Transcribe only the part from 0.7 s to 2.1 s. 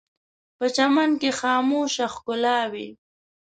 چمن کې خاموشه